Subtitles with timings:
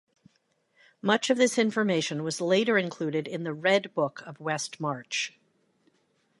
[1.03, 5.33] Much of this information was later included in the "Red Book of Westmarch".